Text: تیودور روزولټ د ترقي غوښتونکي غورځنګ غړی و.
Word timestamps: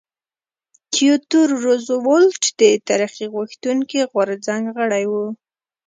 تیودور 0.93 1.49
روزولټ 1.65 2.41
د 2.61 2.61
ترقي 2.87 3.25
غوښتونکي 3.33 3.99
غورځنګ 4.11 4.63
غړی 4.77 5.03
و. 5.11 5.13